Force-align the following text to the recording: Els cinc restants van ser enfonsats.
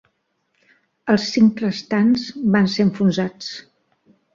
Els 1.15 1.27
cinc 1.37 1.63
restants 1.67 2.27
van 2.59 2.75
ser 2.79 2.91
enfonsats. 2.91 3.57